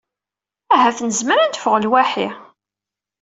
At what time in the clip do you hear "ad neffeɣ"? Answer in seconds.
1.39-1.75